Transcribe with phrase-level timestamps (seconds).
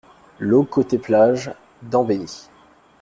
[0.39, 1.51] LOT COTE PLAGE,
[1.83, 2.49] Dembéni